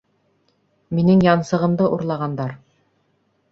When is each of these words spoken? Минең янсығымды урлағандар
Минең 0.99 1.21
янсығымды 1.27 1.91
урлағандар 1.99 2.57